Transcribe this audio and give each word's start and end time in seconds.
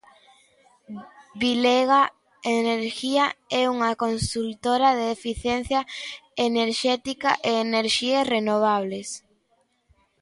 Bilega 1.41 2.01
Energía 2.61 3.25
é 3.61 3.63
unha 3.75 3.91
consultora 4.03 4.89
de 4.99 5.05
eficiencia 5.17 5.81
enerxética 6.47 7.31
e 7.49 7.51
enerxías 7.67 8.29
renovables. 8.35 9.09